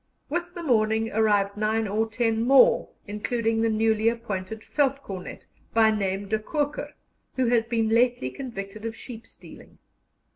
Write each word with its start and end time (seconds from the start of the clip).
With 0.31 0.55
the 0.55 0.63
morning 0.63 1.11
arrived 1.11 1.57
nine 1.57 1.87
or 1.87 2.09
ten 2.09 2.41
more, 2.41 2.89
including 3.05 3.61
the 3.61 3.69
newly 3.69 4.09
appointed 4.09 4.61
Veldtcornet, 4.63 5.45
by 5.75 5.91
name 5.91 6.27
De 6.27 6.39
Koker, 6.39 6.93
who 7.35 7.45
had 7.49 7.69
been 7.69 7.87
lately 7.89 8.31
convicted 8.31 8.83
of 8.83 8.95
sheep 8.95 9.27
stealing. 9.27 9.77